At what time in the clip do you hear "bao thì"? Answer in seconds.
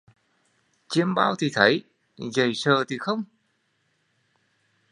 1.15-1.49